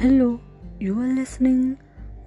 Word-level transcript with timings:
Hello 0.00 0.36
you 0.80 1.00
are 1.00 1.06
listening 1.06 1.72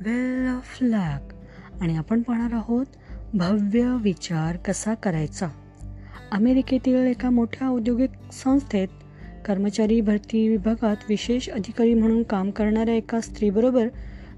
well 0.02 0.48
of 0.48 0.78
luck 0.82 1.34
आणि 1.82 1.98
आपण 1.98 2.22
पाहणार 2.22 2.54
आहोत 2.54 2.86
भव्य 3.34 3.98
विचार 4.02 4.58
कसा 4.58 4.94
करायचा? 4.94 5.48
अमेरिकेतील 6.32 6.96
एका 6.96 7.30
मोठ्या 7.30 7.68
औद्योगिक 7.68 8.10
संस्थेत 8.34 8.88
कर्मचारी 9.46 10.02
भरती 10.02 10.48
विभागात 10.48 10.96
विशेष 11.10 11.50
अधिकारी 11.50 11.94
म्हणून 11.94 12.24
काम 12.24 12.52
करणाऱ्या 12.52 12.94
एका 12.94 13.22
स्त्रीबरोबर 13.22 13.88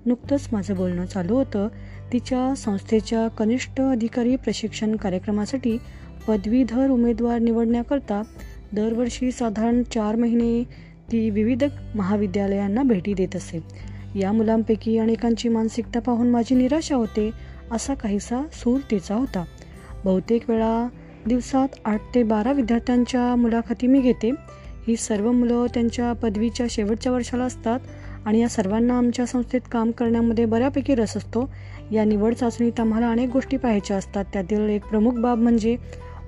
नुकतंच 0.05 0.47
माझं 0.51 0.75
बोलणं 0.75 1.05
चालू 1.05 1.35
होतं. 1.35 1.67
तिच्या 2.13 2.55
संस्थेच्या 2.55 3.27
कनिष्ठ 3.27 3.81
अधिकारी 3.81 4.35
प्रशिक्षण 4.35 4.95
कार्यक्रमासाठी 4.95 5.77
पदवीधर 6.27 6.89
उमेदवार 6.89 7.39
निवडण्याकरता 7.39 8.21
दरवर्षी 8.73 9.31
साधारण 9.31 9.83
चार 9.83 10.15
महिने 10.15 10.85
ती 11.11 11.29
विविध 11.29 11.63
महाविद्यालयांना 11.95 12.83
भेटी 12.83 13.13
देत 13.13 13.35
असे. 13.35 13.59
या 14.15 14.31
मुलांपैकी 14.31 14.97
अनेकांची 14.97 15.49
मानसिकता 15.49 15.99
पाहून 15.99 16.29
माझी 16.29 16.55
निराशा 16.55 16.95
होते 16.95 17.31
असा 17.71 17.93
काहीसा 17.93 18.41
सूर 18.53 18.79
तिचा 18.91 19.15
होता. 19.15 19.43
बहुतेक 20.05 20.49
वेळा 20.49 20.87
दिवसात 21.25 21.67
आठ 21.85 22.01
ते 22.15 22.23
बारा 22.23 22.51
विद्यार्थ्यांच्या 22.51 23.35
मुलाखती 23.35 23.87
मी 23.87 24.01
घेते. 24.01 24.31
ही 24.87 24.95
सर्व 24.95 25.31
मुलं 25.31 25.65
त्यांच्या 25.73 26.13
पदवीच्या 26.13 26.65
शेवटच्या 26.69 27.11
वर्षाला 27.11 27.43
असतात 27.43 27.79
आणि 28.25 28.39
या 28.39 28.49
सर्वांना 28.49 28.97
आमच्या 28.97 29.25
संस्थेत 29.25 29.61
काम 29.71 29.91
करण्यामध्ये 29.91 30.45
बऱ्यापैकी 30.45 30.95
रस 30.95 31.17
असतो. 31.17 31.49
या 31.91 32.03
निवड 32.05 32.33
चाचणीत 32.33 32.79
आम्हाला 32.79 33.09
अनेक 33.09 33.29
गोष्टी 33.29 33.57
पाहायच्या 33.57 33.97
असतात. 33.97 34.25
त्यातील 34.33 34.59
एक 34.59 34.85
प्रमुख 34.85 35.11
बाब 35.11 35.37
म्हणजे 35.37 35.77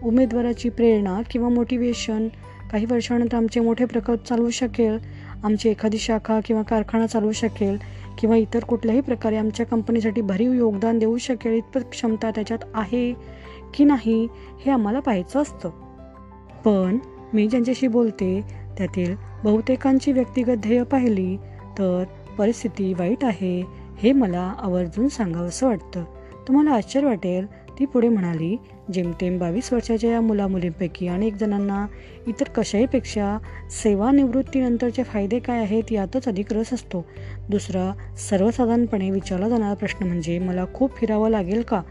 उमेदवाराची 0.04 0.70
प्रेरणा 0.70 1.22
किंवा 1.32 1.50
मोटिवेशन 1.50 2.28
काही 2.72 2.86
वर्षानंतर 2.86 3.38
आमचे 3.38 3.60
मोठे 3.60 3.86
प्रकल्प 3.86 4.24
चालवू 4.24 4.50
शकेल 4.50 4.98
आमची 5.44 5.70
एखादी 5.70 5.98
शाखा 5.98 6.40
किंवा 6.46 6.62
कारखाना 6.62 7.08
चालवू 7.08 7.32
शकेल 7.32 7.78
किंवा 8.20 8.36
इतर 8.36 8.64
कुठल्याही 8.64 9.02
प्रकारे 9.02 9.38
आमच्या 9.38 9.66
कंपनीसाठी 9.66 10.22
भरीव 10.22 10.54
योगदान 10.54 11.00
देऊ 11.00 11.18
शकेल 11.18 11.52
इतपत 11.52 11.80
क्षमता 11.92 12.32
त्याच्यात 12.32 12.60
आहे 12.74 13.14
की 13.74 13.84
नाही 13.84 14.28
हे 14.66 14.72
आम्हाला 14.72 15.00
पाहायचं 15.00 15.42
असतं. 15.42 15.70
पण 16.66 16.98
मी 17.34 17.48
ज्यांच्याशी 17.48 17.88
बोलते 17.88 18.42
त्यातील 18.78 19.16
बहुतेकांची 19.44 20.12
व्यक्तिगत 20.12 20.58
ध्येय 20.58 20.84
पाहिली 20.84 21.38
तर 21.78 22.04
परिस्थिती 22.38 22.94
वाईट 22.94 23.24
आहे 23.24 23.64
हे 23.98 24.12
मला 24.12 24.54
आवर्जून 24.60 25.08
सांगावंसं 25.08 25.68
वाटतं. 25.68 26.04
तुम्हाला 26.48 26.72
आश्चर्य 26.72 27.08
वाटेल 27.08 27.46
ती 27.80 27.86
पुढे 27.86 28.10
म्हणाली 28.10 28.58
जेमतेम 28.94 29.38
बावीस 29.38 29.74
वर्षाच्या 29.74 30.12
या 30.12 30.22
मुलामुलींपैकी 30.22 31.08
अनेक 31.08 31.36
जणांना 31.36 31.88
इतर 32.28 32.50
कशाहीपेक्षा 32.50 33.38
सेवानिवृत्तीनंतरचे 33.84 35.04
फायदे 35.04 35.40
काय 35.40 35.60
आहेत 35.60 35.84
यातच 35.92 36.28
अधिक 36.28 36.54
रस 36.54 36.74
असतो. 36.74 37.06
दुसरा 37.50 38.16
सर्वसाधारणपणे 38.30 39.12
विचारला 39.12 39.50
जाणारा 39.50 39.74
प्रश्न 39.74 40.08
म्हणजे 40.08 40.40
मला 40.40 40.66
खूप 40.74 40.98
फिरावं 40.98 41.30
लागेल 41.30 41.62
का? 41.62 41.82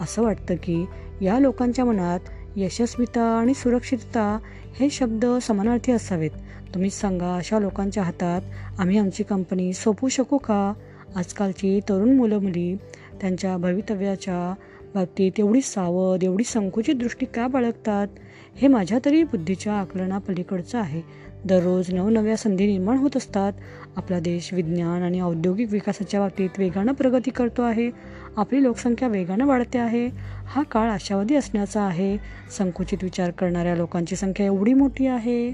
असं 0.00 0.22
वाटतं 0.22 0.54
की 0.54 0.84
या 1.22 1.38
लोकांच्या 1.38 1.84
मनात 1.84 2.20
यशस्वीता 2.56 3.22
आणि 3.22 3.54
सुरक्षितता 3.54 4.38
हे 4.80 4.90
शब्द 4.90 5.26
समानार्थी 5.42 5.92
असावेत. 5.92 6.30
तुम्हीच 6.74 6.92
सांगा 6.92 7.36
अशा 7.36 7.58
लोकांच्या 7.58 8.02
हातात 8.02 8.40
आम्ही 8.78 8.98
आमची 8.98 9.22
कंपनी 9.22 9.72
सोपू 9.72 10.08
शकू 10.08 10.38
का? 10.38 10.72
आजकालची 11.16 11.80
तरुण 11.88 12.12
मुलं 12.12 12.38
मुली 12.38 12.76
त्यांच्या 13.20 13.56
भवितव्याच्या 13.56 14.54
बाबतीत 14.94 15.32
एवढी 15.38 15.60
सावध 15.60 16.24
एवढी 16.24 16.44
संकुचित 16.44 16.94
दृष्टी 16.94 17.26
का 17.26 17.46
बाळगतात? 17.46 18.08
हे 18.56 18.68
माझ्या 18.68 18.98
तरी 19.04 19.22
बुद्धीच्या 19.22 19.72
आकलनापलीकडचं 19.72 20.78
आहे. 20.78 21.02
दररोज 21.44 21.94
नवनव्या 21.94 22.36
संधी 22.36 22.66
निर्माण 22.66 22.96
होत 22.96 23.16
असतात. 23.16 23.52
आपला 23.96 24.20
देश 24.20 24.52
विज्ञान 24.54 25.02
आणि 25.02 25.20
औद्योगिक 25.20 25.72
विकासाच्या 25.72 26.20
बाबतीत 26.20 26.48
वेगानं 26.58 26.92
प्रगती 26.92 27.30
करतो 27.30 27.62
आहे. 27.62 27.90
आपली 28.36 28.62
लोकसंख्या 28.62 29.08
वेगानं 29.08 29.46
वाढते 29.46 29.78
आहे. 29.78 30.06
हा 30.46 30.62
काळ 30.62 30.90
आशावादी 30.90 31.34
असण्याचा 31.34 31.82
आहे. 31.82 32.16
संकुचित 32.58 32.98
विचार 33.02 33.30
करणाऱ्या 33.30 33.76
लोकांची 33.76 34.16
संख्या 34.16 34.46
एवढी 34.46 34.74
मोठी 34.74 35.06
आहे. 35.06 35.48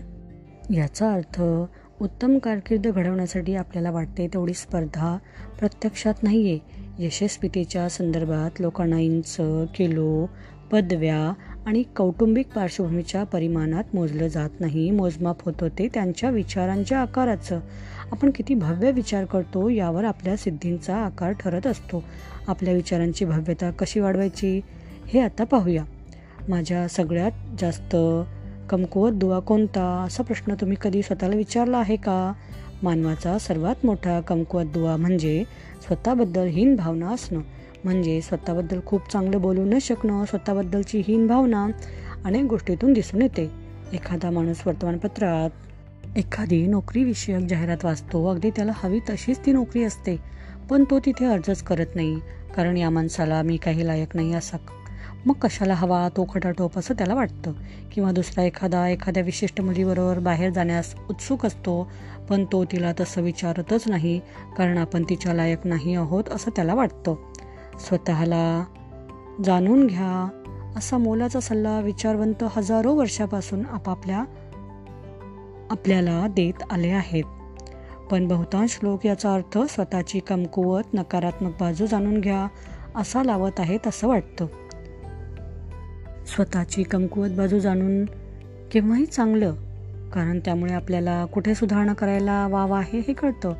याचा 0.70 1.12
अर्थ 1.12 1.42
उत्तम 2.02 2.38
कारकीर्द 2.38 2.86
घडवण्यासाठी 2.86 3.54
आपल्याला 3.54 3.90
वाटते 3.90 4.28
तेवढी 4.28 4.54
स्पर्धा 4.54 5.18
प्रत्यक्षात 5.58 6.14
नाही 6.22 6.50
आहे 6.50 6.85
यशस्वीतेच्या 6.98 7.88
संदर्भात 7.88 8.60
लोकांना 8.60 8.98
इंच 8.98 9.36
किलो 9.74 10.26
पदव्या 10.72 11.32
आणि 11.66 11.82
कौटुंबिक 11.96 12.46
पार्श्वभूमीच्या 12.54 13.24
परिमाणात 13.24 13.84
मोजलं 13.94 14.28
जात 14.28 14.60
नाही. 14.60 14.90
मोजमाप 14.90 15.44
होत 15.44 15.54
होते. 15.60 15.88
त्यांच्या 15.94 16.30
विचारांच्या 16.30 17.00
आकाराचं 17.00 17.60
आपण 18.12 18.30
किती 18.30 18.54
भव्य 18.54 18.90
विचार 18.90 19.24
करतो 19.24 19.68
यावर 19.68 20.04
आपल्या 20.04 20.36
सिद्धींचा 20.36 20.96
आकार 20.96 21.32
ठरत 21.32 21.66
असतो. 21.66 22.02
आपल्या 22.48 22.74
विचारांची 22.74 23.24
भव्यता 23.24 23.70
कशी 23.70 24.00
वाढवायची 24.00 24.60
हे 25.06 25.20
आता 25.20 25.44
पाहूया. 25.44 25.84
माझ्या 26.48 26.88
सगळ्यात 26.88 27.60
जास्त 27.60 27.96
कमकुवत 28.70 29.12
दुवा 29.12 29.38
कोणता? 29.38 29.84
असा 30.06 30.22
प्रश्न 30.22 30.54
तुम्ही 30.54 30.76
कधी 30.80 31.02
स्वतःला 31.02 31.36
विचारला 31.36 31.78
आहे 31.78 31.96
का? 31.96 32.32
मानवाचा 32.82 33.38
सर्वात 33.38 33.84
मोठा 33.84 34.20
कमकुवत 34.20 34.64
दुवा 34.64 34.96
म्हणजे 34.96 35.44
स्वतःबद्दल 35.86 36.46
हीन 36.46 36.76
भावना 36.76 37.10
असणं. 37.10 37.40
म्हणजे 37.84 38.20
स्वतःबद्दल 38.20 38.80
खूप 38.86 39.10
चांगलं 39.12 39.40
बोलू 39.40 39.64
न 39.64 39.78
शकणं 39.78 40.24
स्वतःबद्दलची 40.24 41.02
हीन 41.08 41.26
भावना 41.26 41.66
अनेक 42.24 42.44
गोष्टीतून 42.44 42.92
दिसून 42.92 43.22
येते. 43.22 43.50
एखादा 43.92 44.30
माणूस 44.30 44.62
वर्तमानपत्रात 44.66 45.50
एखादी 46.16 46.66
नोकरीविषयक 46.66 47.46
जाहिरात 47.48 47.84
वाचतो 47.84 48.24
अगदी 48.26 48.50
त्याला 48.50 48.72
हवी 48.76 49.00
तशीच 49.00 49.38
ती 49.46 49.52
नोकरी 49.52 49.82
असते 49.82 50.16
पण 50.70 50.84
तो 50.90 50.98
तिथे 50.98 51.26
अर्जच 51.26 51.62
करत 51.62 51.94
नाही 51.94 52.18
कारण 52.56 52.76
या 52.76 52.90
माणसाला 52.90 53.42
मी 53.42 53.56
काही 53.56 53.86
लायक 53.86 54.16
नाही 54.16 54.34
असा 54.34 54.56
मग 55.24 55.34
कशाला 55.34 55.74
हवा 55.74 56.08
तो 56.08 56.26
खटाटोप 56.34 56.78
असं 56.78 56.94
त्याला 56.94 57.14
वाटतं? 57.14 57.52
किंवा 57.92 58.12
दुसरा 58.12 58.44
एखादा 58.44 58.88
एखाद्या 58.88 59.22
विशिष्ट 59.22 59.60
मुलीबरोबर 59.60 60.18
बाहेर 60.18 60.50
जाण्यास 60.50 60.94
उत्सुक 61.10 61.46
असतो 61.46 61.90
पण 62.28 62.44
तो 62.44 62.64
तिला 62.64 62.92
तसं 63.00 63.22
विचारतच 63.22 63.88
नाही 63.88 64.20
कारण 64.56 64.78
आपण 64.78 65.02
तिच्या 65.02 65.34
लायक 65.34 65.66
नाही 65.66 65.94
आहोत 65.94 66.24
असं 66.28 66.50
त्याला 66.56 66.74
वाटतं. 66.74 67.14
स्वतःला 67.80 68.64
जाणून 69.44 69.86
घ्या. 69.86 70.28
असा 70.76 70.98
मोलाचा 70.98 71.40
सल्ला 71.40 71.80
विचारवंत 71.80 72.44
हजारो 72.56 72.94
वर्षापासून 72.94 73.66
आपापल्या 73.66 74.24
आपल्याला 75.70 76.26
देत 76.26 76.62
आले 76.70 76.88
आहेत. 76.88 77.24
पण 78.10 78.28
बहुतांश 78.28 78.78
लोक 78.82 79.06
याचा 79.06 79.34
अर्थ 79.34 79.58
स्वतःची 79.58 80.18
कमकुवत 80.18 80.94
नकारात्मक 80.94 81.52
बाजू 81.60 81.86
जाणून 81.86 82.20
घ्या 82.20 82.46
असा 82.96 83.22
लावत 83.22 83.60
आहेत 83.60 83.86
असं 83.86 84.08
वाटतं. 84.08 84.46
स्वतःची 86.26 86.82
कमकुवत 86.82 87.30
बाजू 87.30 87.58
जाणून 87.58 88.04
केव्हाही 88.72 89.06
चांगलं 89.06 89.54
कारण 90.12 90.38
त्यामुळे 90.38 90.72
आपल्याला 90.72 91.24
कुठे 91.24 91.54
सुधारणा 91.54 91.94
करायला 91.94 92.46
वाव 92.46 92.72
आहे 92.72 92.98
हे 92.98 93.12
कळतं. 93.12 93.52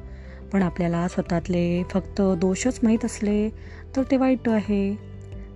पण 0.53 0.63
आपल्याला 0.63 1.09
स्वतःतले 1.09 1.83
फक्त 1.91 2.21
दोषच 2.21 2.81
माहीत 2.83 3.05
असले 3.05 3.49
तर 3.97 4.03
ते 4.11 4.17
वाईट 4.17 4.49
आहे. 4.49 4.99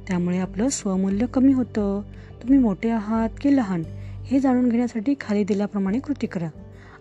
त्यामुळे 0.09 0.39
आपलं 0.39 0.69
स्वमूल्य 0.69 1.27
कमी 1.27 1.53
होतं. 1.53 2.03
तुम्ही 2.43 2.59
मोठे 2.59 2.91
आहात 2.91 3.29
की 3.41 3.57
लहान 3.57 3.83
हे 4.25 4.41
जाणून 4.41 4.69
घेण्यासाठी 4.69 5.15
खाली 5.21 5.45
दिल्याप्रमाणे 5.45 5.99
कृती 5.99 6.27
करा. 6.27 6.49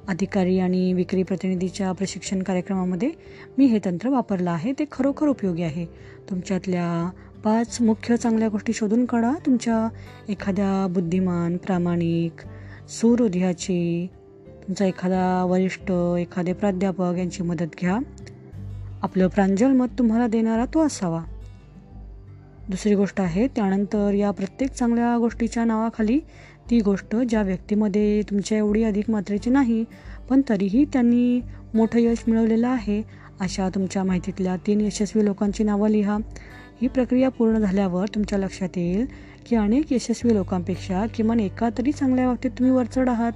अधिकारी 0.08 0.60
आणि 0.60 0.94
विक्री 0.94 1.24
प्रतिनिधीच्या 1.24 1.92
प्रशिक्षण 1.92 2.44
कार्यक्रमामध्ये 2.44 3.12
मी 3.58 3.66
हे 3.66 3.80
तंत्र 3.86 4.10
वापरलं 4.10 4.52
आहे 4.52 4.72
ते 4.72 4.86
खरोखर 4.92 5.28
उपयोगी 5.28 5.64
आहे. 5.64 5.86
तुमच्यातल्या 6.30 7.10
पाच 7.44 7.82
मुख्य 7.82 8.18
चांगल्या 8.18 8.48
गोष्टी 8.48 8.74
शोधून 8.74 9.06
काढा. 9.06 9.34
तुमच्या 9.46 9.90
एखाद्या 10.30 10.88
बुद्धिमान 10.88 11.58
प्रामाणिक 11.58 12.42
सुहृदयाची 12.90 14.08
तुमचा 14.68 14.86
एखादा 14.86 15.46
वरिष्ठ 15.50 15.92
एखादे 16.20 16.54
प्राध्यापक 16.54 17.14
यांची 17.18 17.44
मदत 17.44 17.76
घ्या. 17.82 17.98
आपलं 19.02 19.28
प्रांजल 19.28 19.72
मत 19.72 19.88
तुम्हाला 20.00 20.28
देणारा 20.28 20.66
तो 20.66 20.86
असावा. 20.86 21.24
दुसरी 22.70 22.96
गोष्ट 22.96 23.22
आहे 23.22 23.48
त्यानंतर 23.48 24.14
या 24.14 24.32
प्रत्येक 24.32 24.72
चांगल्या 24.72 25.18
गोष्टीच्या 25.18 25.64
नावाखाली 25.64 26.20
ती 26.70 26.80
गोष्ट 26.80 27.16
ज्या 27.16 27.42
व्यक्तीमध्ये 27.42 28.22
तुमच्या 28.22 28.58
एवढी 28.58 28.84
अधिक 28.84 29.10
मात्रेची 29.10 29.50
नाही 29.50 29.84
पण 30.30 30.42
तरीही 30.50 30.86
त्यांनी 30.86 31.42
मोठं 31.74 32.00
यश 32.00 32.18
मिळवलेलं 32.28 32.68
आहे 32.68 33.02
अशा 33.40 33.70
तुमच्या 33.70 34.04
माहितीतल्या 34.04 34.56
तीन 34.56 34.82
यशस्वी 34.82 35.26
लोकांची 35.26 35.64
नावं 35.64 35.90
लिहा. 35.90 36.18
ही 36.82 36.88
प्रक्रिया 36.88 37.30
पूर्ण 37.30 37.58
झाल्यावर 37.58 38.08
तुमच्या 38.16 38.38
लक्षात 38.40 38.78
येईल 38.78 39.06
की 39.50 39.56
अनेक 39.56 39.94
यशस्वी 39.94 40.34
लोकांपेक्षा 40.34 41.06
किमान 41.16 41.40
एका 41.40 41.70
तरी 41.78 41.92
चांगल्या 41.92 42.28
बाबतीत 42.28 42.52
तुम्ही 42.52 42.72
वरचढ 42.74 43.10
आहात. 43.10 43.32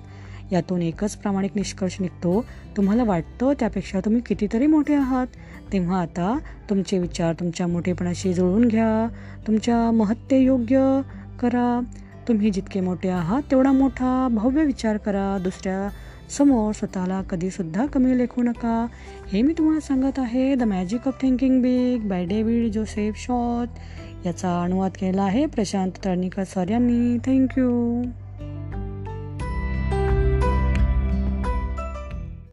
यातून 0.51 0.81
एकच 0.81 1.15
प्रामाणिक 1.15 1.51
निष्कर्ष 1.55 1.97
निघतो 2.01 2.45
तुम्हाला 2.77 3.03
वाटतं 3.03 3.53
त्यापेक्षा 3.59 3.99
तुम्ही 3.99 4.21
कितीतरी 4.21 4.67
मोठे 4.67 4.95
आहात. 4.95 5.27
तेव्हा 5.73 6.01
आता 6.01 6.37
तुमचे 6.69 6.97
विचार 6.99 7.33
तुमच्या 7.33 7.67
मोठेपणाशी 7.67 8.33
जुळवून 8.33 8.67
घ्या 8.67 9.07
तुमच्या 9.47 9.91
महत्ते 9.91 10.39
योग्य 10.39 11.01
करा. 11.41 11.79
तुम्ही 12.27 12.49
जितके 12.49 12.79
मोठे 12.79 13.09
आहात 13.09 13.41
तेवढा 13.51 13.71
मोठा 13.71 14.27
भव्य 14.31 14.63
विचार 14.63 14.97
करा. 14.97 15.37
दुसऱ्या 15.43 15.87
समोर 16.29 16.71
स्वतःला 16.73 17.21
कधीसुद्धा 17.21 17.85
कमी 17.85 18.17
लेखू 18.17 18.41
नका. 18.41 18.87
हे 19.33 19.41
मी 19.41 19.53
तुम्हाला 19.53 19.79
सांगत 19.79 20.19
आहे 20.19 20.55
the 20.55 20.63
magic 20.63 21.07
of 21.07 21.21
thinking 21.21 21.61
big 21.61 22.07
by 22.09 22.25
David 22.25 22.71
Joseph 22.71 23.15
shot 23.17 23.79
याचा 24.25 24.61
अनुवाद 24.63 24.91
केला 24.91 25.23
आहे 25.23 25.45
प्रशांत 25.45 25.91
तळणीकर 26.05 26.43
सर 26.43 26.69
यांनी. 26.69 27.17
Thank you 27.25 28.03